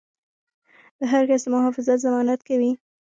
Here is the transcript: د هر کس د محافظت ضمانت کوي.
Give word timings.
د 0.97 0.99
هر 1.11 1.23
کس 1.29 1.41
د 1.43 1.47
محافظت 1.55 1.97
ضمانت 2.05 2.39
کوي. 2.49 2.71